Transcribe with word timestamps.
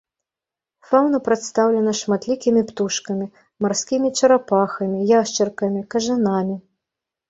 Фаўна 0.89 1.19
прадстаўлена 1.27 1.93
шматлікімі 2.01 2.65
птушкамі, 2.71 3.31
марскімі 3.67 4.15
чарапахамі, 4.19 5.07
яшчаркамі, 5.19 5.91
кажанамі. 5.97 6.63